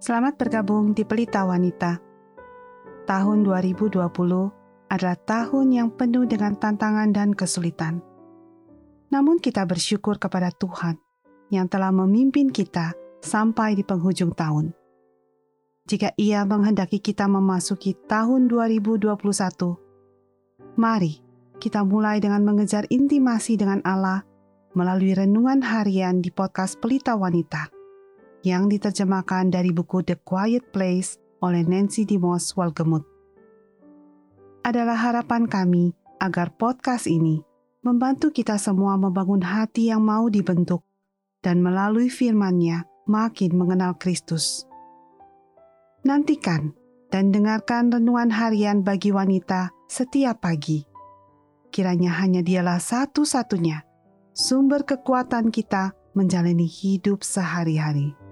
[0.00, 2.00] Selamat bergabung di Pelita Wanita.
[3.04, 4.00] Tahun 2020
[4.88, 8.00] adalah tahun yang penuh dengan tantangan dan kesulitan.
[9.12, 10.96] Namun kita bersyukur kepada Tuhan
[11.52, 14.72] yang telah memimpin kita sampai di penghujung tahun.
[15.84, 19.04] Jika Ia menghendaki kita memasuki tahun 2021,
[20.80, 21.20] mari
[21.60, 24.24] kita mulai dengan mengejar intimasi dengan Allah
[24.72, 27.79] melalui renungan harian di podcast Pelita Wanita
[28.46, 33.04] yang diterjemahkan dari buku The Quiet Place oleh Nancy Dimos Walgemut.
[34.64, 37.40] Adalah harapan kami agar podcast ini
[37.80, 40.84] membantu kita semua membangun hati yang mau dibentuk
[41.40, 44.68] dan melalui firman-Nya makin mengenal Kristus.
[46.04, 46.76] Nantikan
[47.08, 50.84] dan dengarkan renungan harian bagi wanita setiap pagi.
[51.72, 53.84] Kiranya hanya dialah satu-satunya
[54.36, 58.29] sumber kekuatan kita menjalani hidup sehari-hari.